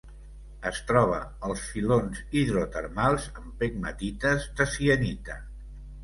Es 0.67 0.77
troba 0.91 1.17
als 1.49 1.65
filons 1.73 2.21
hidrotermals 2.39 3.27
en 3.41 3.51
pegmatites 3.59 4.47
de 4.61 4.67
sienita. 4.77 5.37